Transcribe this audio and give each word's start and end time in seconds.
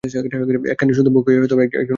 একখানি 0.03 0.93
সুন্দর 0.93 1.11
মুখ 1.11 1.23
দেখিয়া 1.25 1.37
একজন 1.37 1.57
উন্মত্ত 1.57 1.75
হইল। 1.75 1.89